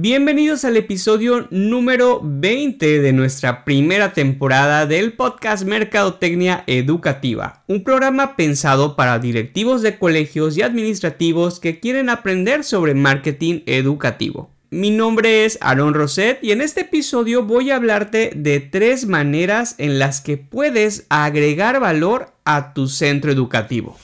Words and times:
Bienvenidos 0.00 0.64
al 0.64 0.76
episodio 0.76 1.48
número 1.50 2.20
20 2.22 3.00
de 3.00 3.12
nuestra 3.12 3.64
primera 3.64 4.12
temporada 4.12 4.86
del 4.86 5.14
podcast 5.14 5.64
Mercadotecnia 5.64 6.62
Educativa, 6.68 7.64
un 7.66 7.82
programa 7.82 8.36
pensado 8.36 8.94
para 8.94 9.18
directivos 9.18 9.82
de 9.82 9.98
colegios 9.98 10.56
y 10.56 10.62
administrativos 10.62 11.58
que 11.58 11.80
quieren 11.80 12.10
aprender 12.10 12.62
sobre 12.62 12.94
marketing 12.94 13.62
educativo. 13.66 14.52
Mi 14.70 14.90
nombre 14.92 15.44
es 15.44 15.58
Aaron 15.60 15.94
Roset 15.94 16.38
y 16.44 16.52
en 16.52 16.60
este 16.60 16.82
episodio 16.82 17.42
voy 17.42 17.72
a 17.72 17.76
hablarte 17.76 18.30
de 18.36 18.60
tres 18.60 19.04
maneras 19.04 19.74
en 19.78 19.98
las 19.98 20.20
que 20.20 20.36
puedes 20.36 21.06
agregar 21.08 21.80
valor 21.80 22.34
a 22.44 22.72
tu 22.72 22.86
centro 22.86 23.32
educativo. 23.32 23.98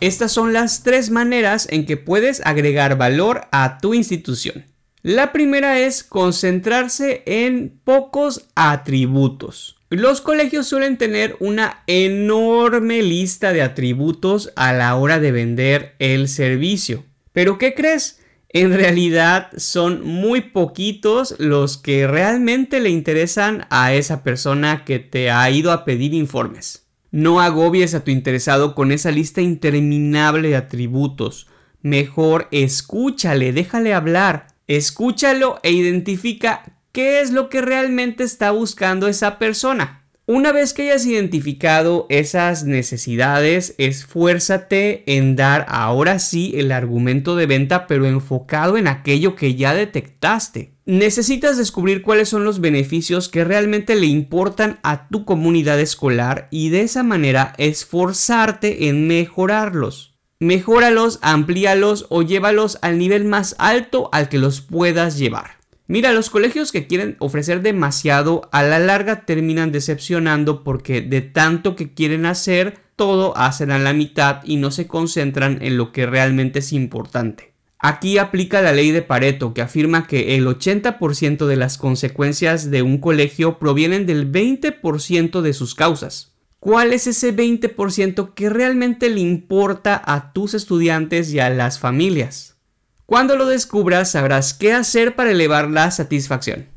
Estas 0.00 0.32
son 0.32 0.54
las 0.54 0.82
tres 0.82 1.10
maneras 1.10 1.68
en 1.70 1.84
que 1.84 1.98
puedes 1.98 2.40
agregar 2.46 2.96
valor 2.96 3.42
a 3.52 3.78
tu 3.78 3.92
institución. 3.92 4.64
La 5.02 5.30
primera 5.30 5.78
es 5.78 6.04
concentrarse 6.04 7.22
en 7.26 7.78
pocos 7.84 8.48
atributos. 8.54 9.76
Los 9.90 10.20
colegios 10.20 10.66
suelen 10.66 10.96
tener 10.96 11.36
una 11.40 11.82
enorme 11.86 13.02
lista 13.02 13.52
de 13.52 13.60
atributos 13.60 14.52
a 14.56 14.72
la 14.72 14.94
hora 14.96 15.20
de 15.20 15.32
vender 15.32 15.96
el 15.98 16.28
servicio. 16.28 17.04
Pero 17.32 17.58
¿qué 17.58 17.74
crees? 17.74 18.20
En 18.48 18.72
realidad 18.72 19.50
son 19.56 20.04
muy 20.04 20.40
poquitos 20.40 21.34
los 21.38 21.76
que 21.76 22.06
realmente 22.06 22.80
le 22.80 22.88
interesan 22.88 23.66
a 23.68 23.92
esa 23.94 24.22
persona 24.22 24.84
que 24.84 24.98
te 24.98 25.30
ha 25.30 25.50
ido 25.50 25.72
a 25.72 25.84
pedir 25.84 26.14
informes. 26.14 26.86
No 27.10 27.40
agobies 27.40 27.94
a 27.94 28.04
tu 28.04 28.10
interesado 28.10 28.74
con 28.74 28.92
esa 28.92 29.10
lista 29.10 29.40
interminable 29.40 30.50
de 30.50 30.56
atributos. 30.56 31.48
Mejor 31.82 32.46
escúchale, 32.52 33.52
déjale 33.52 33.94
hablar. 33.94 34.48
Escúchalo 34.68 35.58
e 35.62 35.72
identifica 35.72 36.76
qué 36.92 37.20
es 37.20 37.32
lo 37.32 37.48
que 37.48 37.60
realmente 37.60 38.22
está 38.22 38.52
buscando 38.52 39.08
esa 39.08 39.38
persona. 39.38 40.04
Una 40.26 40.52
vez 40.52 40.74
que 40.74 40.82
hayas 40.82 41.06
identificado 41.06 42.06
esas 42.08 42.62
necesidades, 42.62 43.74
esfuérzate 43.78 45.02
en 45.16 45.34
dar 45.34 45.66
ahora 45.68 46.20
sí 46.20 46.52
el 46.54 46.70
argumento 46.70 47.34
de 47.34 47.46
venta, 47.46 47.88
pero 47.88 48.06
enfocado 48.06 48.76
en 48.76 48.86
aquello 48.86 49.34
que 49.34 49.56
ya 49.56 49.74
detectaste. 49.74 50.74
Necesitas 50.90 51.56
descubrir 51.56 52.02
cuáles 52.02 52.28
son 52.28 52.42
los 52.42 52.60
beneficios 52.60 53.28
que 53.28 53.44
realmente 53.44 53.94
le 53.94 54.06
importan 54.06 54.80
a 54.82 55.06
tu 55.06 55.24
comunidad 55.24 55.78
escolar 55.78 56.48
y 56.50 56.70
de 56.70 56.80
esa 56.80 57.04
manera 57.04 57.52
esforzarte 57.58 58.88
en 58.88 59.06
mejorarlos. 59.06 60.18
Mejóralos, 60.40 61.20
amplíalos 61.22 62.06
o 62.08 62.22
llévalos 62.22 62.76
al 62.82 62.98
nivel 62.98 63.24
más 63.24 63.54
alto 63.60 64.08
al 64.10 64.28
que 64.28 64.38
los 64.38 64.62
puedas 64.62 65.16
llevar. 65.16 65.58
Mira, 65.86 66.12
los 66.12 66.28
colegios 66.28 66.72
que 66.72 66.88
quieren 66.88 67.14
ofrecer 67.20 67.62
demasiado 67.62 68.48
a 68.50 68.64
la 68.64 68.80
larga 68.80 69.24
terminan 69.26 69.70
decepcionando 69.70 70.64
porque 70.64 71.02
de 71.02 71.20
tanto 71.20 71.76
que 71.76 71.94
quieren 71.94 72.26
hacer, 72.26 72.78
todo 72.96 73.38
hacen 73.38 73.70
a 73.70 73.78
la 73.78 73.92
mitad 73.92 74.40
y 74.42 74.56
no 74.56 74.72
se 74.72 74.88
concentran 74.88 75.62
en 75.62 75.76
lo 75.76 75.92
que 75.92 76.06
realmente 76.06 76.58
es 76.58 76.72
importante. 76.72 77.50
Aquí 77.82 78.18
aplica 78.18 78.60
la 78.60 78.72
ley 78.72 78.90
de 78.90 79.00
Pareto 79.00 79.54
que 79.54 79.62
afirma 79.62 80.06
que 80.06 80.36
el 80.36 80.46
80% 80.46 81.46
de 81.46 81.56
las 81.56 81.78
consecuencias 81.78 82.70
de 82.70 82.82
un 82.82 82.98
colegio 82.98 83.58
provienen 83.58 84.04
del 84.04 84.30
20% 84.30 85.40
de 85.40 85.52
sus 85.54 85.74
causas. 85.74 86.32
¿Cuál 86.58 86.92
es 86.92 87.06
ese 87.06 87.34
20% 87.34 88.34
que 88.34 88.50
realmente 88.50 89.08
le 89.08 89.20
importa 89.20 90.00
a 90.04 90.34
tus 90.34 90.52
estudiantes 90.52 91.32
y 91.32 91.40
a 91.40 91.48
las 91.48 91.78
familias? 91.78 92.58
Cuando 93.06 93.34
lo 93.34 93.46
descubras 93.46 94.10
sabrás 94.10 94.52
qué 94.52 94.74
hacer 94.74 95.16
para 95.16 95.30
elevar 95.30 95.70
la 95.70 95.90
satisfacción. 95.90 96.68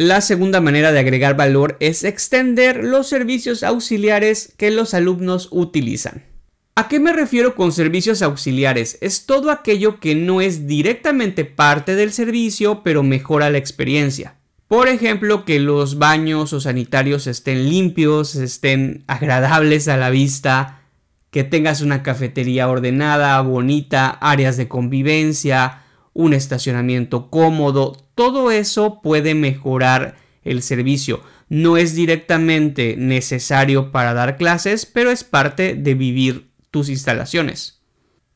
La 0.00 0.20
segunda 0.20 0.60
manera 0.60 0.92
de 0.92 1.00
agregar 1.00 1.36
valor 1.36 1.76
es 1.80 2.04
extender 2.04 2.84
los 2.84 3.08
servicios 3.08 3.64
auxiliares 3.64 4.54
que 4.56 4.70
los 4.70 4.94
alumnos 4.94 5.48
utilizan. 5.50 6.22
¿A 6.76 6.86
qué 6.86 7.00
me 7.00 7.12
refiero 7.12 7.56
con 7.56 7.72
servicios 7.72 8.22
auxiliares? 8.22 8.98
Es 9.00 9.26
todo 9.26 9.50
aquello 9.50 9.98
que 9.98 10.14
no 10.14 10.40
es 10.40 10.68
directamente 10.68 11.44
parte 11.44 11.96
del 11.96 12.12
servicio 12.12 12.84
pero 12.84 13.02
mejora 13.02 13.50
la 13.50 13.58
experiencia. 13.58 14.36
Por 14.68 14.86
ejemplo, 14.86 15.44
que 15.44 15.58
los 15.58 15.98
baños 15.98 16.52
o 16.52 16.60
sanitarios 16.60 17.26
estén 17.26 17.68
limpios, 17.68 18.36
estén 18.36 19.02
agradables 19.08 19.88
a 19.88 19.96
la 19.96 20.10
vista, 20.10 20.82
que 21.32 21.42
tengas 21.42 21.80
una 21.80 22.04
cafetería 22.04 22.68
ordenada, 22.68 23.40
bonita, 23.40 24.10
áreas 24.10 24.56
de 24.56 24.68
convivencia, 24.68 25.82
un 26.12 26.34
estacionamiento 26.34 27.30
cómodo, 27.30 27.96
todo 28.18 28.50
eso 28.50 29.00
puede 29.00 29.36
mejorar 29.36 30.16
el 30.42 30.60
servicio. 30.62 31.22
No 31.48 31.76
es 31.76 31.94
directamente 31.94 32.96
necesario 32.98 33.92
para 33.92 34.12
dar 34.12 34.36
clases, 34.36 34.86
pero 34.86 35.12
es 35.12 35.22
parte 35.22 35.76
de 35.76 35.94
vivir 35.94 36.50
tus 36.72 36.88
instalaciones. 36.88 37.80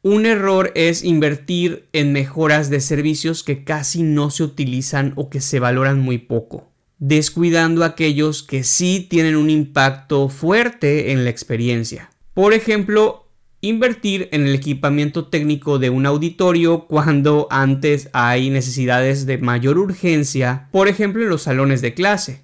Un 0.01 0.25
error 0.25 0.71
es 0.77 1.03
invertir 1.03 1.89
en 1.93 2.13
mejoras 2.13 2.71
de 2.71 2.81
servicios 2.81 3.43
que 3.43 3.65
casi 3.65 4.05
no 4.05 4.31
se 4.31 4.45
utilizan 4.45 5.15
o 5.17 5.29
que 5.29 5.41
se 5.41 5.59
valoran 5.59 5.99
muy 5.99 6.19
poco, 6.19 6.71
descuidando 7.01 7.83
aquellos 7.83 8.45
que 8.45 8.63
sí 8.63 9.05
tienen 9.11 9.35
un 9.35 9.51
impacto 9.51 10.29
fuerte 10.29 11.11
en 11.11 11.25
la 11.25 11.31
experiencia. 11.31 12.13
Por 12.35 12.55
ejemplo, 12.55 13.22
invertir 13.63 14.29
en 14.33 14.45
el 14.45 14.57
equipamiento 14.57 15.29
técnico 15.29 15.79
de 15.79 15.89
un 15.89 16.05
auditorio 16.05 16.87
cuando 16.87 17.47
antes 17.49 18.11
hay 18.13 18.51
necesidades 18.51 19.25
de 19.25 19.39
mayor 19.39 19.79
urgencia, 19.79 20.69
por 20.73 20.89
ejemplo 20.89 21.23
en 21.23 21.29
los 21.29 21.43
salones 21.43 21.81
de 21.81 21.95
clase. 21.95 22.43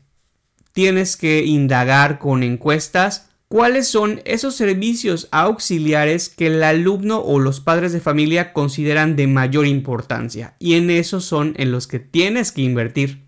Tienes 0.72 1.16
que 1.16 1.44
indagar 1.44 2.20
con 2.20 2.44
encuestas 2.44 3.30
cuáles 3.48 3.88
son 3.88 4.22
esos 4.26 4.54
servicios 4.54 5.26
auxiliares 5.32 6.28
que 6.28 6.46
el 6.46 6.62
alumno 6.62 7.18
o 7.18 7.40
los 7.40 7.60
padres 7.60 7.92
de 7.92 8.00
familia 8.00 8.52
consideran 8.52 9.16
de 9.16 9.26
mayor 9.26 9.66
importancia 9.66 10.54
y 10.60 10.74
en 10.74 10.88
esos 10.88 11.24
son 11.24 11.54
en 11.58 11.72
los 11.72 11.88
que 11.88 11.98
tienes 11.98 12.52
que 12.52 12.62
invertir. 12.62 13.26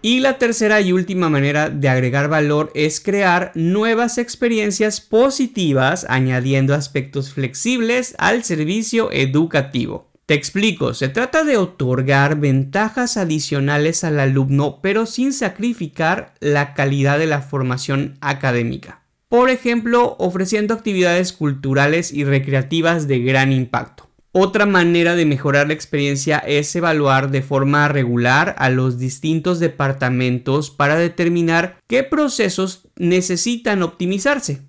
Y 0.00 0.20
la 0.20 0.38
tercera 0.38 0.80
y 0.80 0.92
última 0.92 1.28
manera 1.28 1.70
de 1.70 1.88
agregar 1.88 2.28
valor 2.28 2.70
es 2.74 3.00
crear 3.00 3.50
nuevas 3.56 4.16
experiencias 4.16 5.00
positivas 5.00 6.06
añadiendo 6.08 6.74
aspectos 6.74 7.32
flexibles 7.32 8.14
al 8.18 8.44
servicio 8.44 9.10
educativo. 9.10 10.08
Te 10.26 10.34
explico, 10.34 10.94
se 10.94 11.08
trata 11.08 11.42
de 11.42 11.56
otorgar 11.56 12.38
ventajas 12.38 13.16
adicionales 13.16 14.04
al 14.04 14.20
alumno 14.20 14.80
pero 14.82 15.04
sin 15.06 15.32
sacrificar 15.32 16.34
la 16.38 16.74
calidad 16.74 17.18
de 17.18 17.26
la 17.26 17.40
formación 17.40 18.18
académica. 18.20 19.02
Por 19.28 19.50
ejemplo, 19.50 20.16
ofreciendo 20.18 20.74
actividades 20.74 21.32
culturales 21.32 22.12
y 22.12 22.24
recreativas 22.24 23.08
de 23.08 23.18
gran 23.18 23.52
impacto. 23.52 24.07
Otra 24.40 24.66
manera 24.66 25.16
de 25.16 25.26
mejorar 25.26 25.66
la 25.66 25.72
experiencia 25.72 26.38
es 26.38 26.72
evaluar 26.76 27.32
de 27.32 27.42
forma 27.42 27.88
regular 27.88 28.54
a 28.58 28.70
los 28.70 28.96
distintos 28.96 29.58
departamentos 29.58 30.70
para 30.70 30.94
determinar 30.94 31.80
qué 31.88 32.04
procesos 32.04 32.86
necesitan 32.94 33.82
optimizarse. 33.82 34.62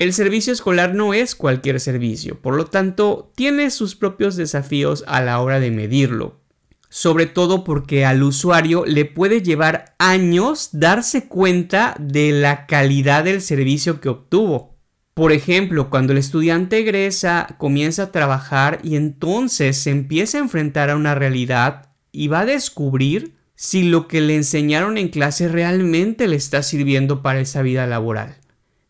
El 0.00 0.12
servicio 0.14 0.52
escolar 0.52 0.96
no 0.96 1.14
es 1.14 1.36
cualquier 1.36 1.78
servicio, 1.78 2.42
por 2.42 2.56
lo 2.56 2.64
tanto, 2.64 3.30
tiene 3.36 3.70
sus 3.70 3.94
propios 3.94 4.34
desafíos 4.34 5.04
a 5.06 5.20
la 5.20 5.38
hora 5.38 5.60
de 5.60 5.70
medirlo. 5.70 6.40
Sobre 6.88 7.26
todo 7.26 7.62
porque 7.62 8.04
al 8.04 8.20
usuario 8.20 8.84
le 8.84 9.04
puede 9.04 9.42
llevar 9.42 9.94
años 10.00 10.70
darse 10.72 11.28
cuenta 11.28 11.94
de 12.00 12.32
la 12.32 12.66
calidad 12.66 13.22
del 13.22 13.42
servicio 13.42 14.00
que 14.00 14.08
obtuvo. 14.08 14.73
Por 15.14 15.30
ejemplo, 15.30 15.90
cuando 15.90 16.12
el 16.12 16.18
estudiante 16.18 16.78
egresa, 16.78 17.54
comienza 17.58 18.04
a 18.04 18.12
trabajar 18.12 18.80
y 18.82 18.96
entonces 18.96 19.76
se 19.76 19.90
empieza 19.90 20.38
a 20.38 20.40
enfrentar 20.40 20.90
a 20.90 20.96
una 20.96 21.14
realidad 21.14 21.90
y 22.10 22.26
va 22.26 22.40
a 22.40 22.46
descubrir 22.46 23.34
si 23.54 23.84
lo 23.84 24.08
que 24.08 24.20
le 24.20 24.34
enseñaron 24.34 24.98
en 24.98 25.08
clase 25.08 25.46
realmente 25.46 26.26
le 26.26 26.34
está 26.34 26.64
sirviendo 26.64 27.22
para 27.22 27.40
esa 27.40 27.62
vida 27.62 27.86
laboral. 27.86 28.36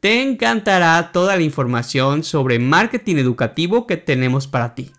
Te 0.00 0.22
encantará 0.22 1.10
toda 1.12 1.36
la 1.36 1.42
información 1.42 2.24
sobre 2.24 2.58
marketing 2.58 3.16
educativo 3.16 3.86
que 3.86 3.96
tenemos 3.96 4.46
para 4.46 4.74
ti. 4.74 4.92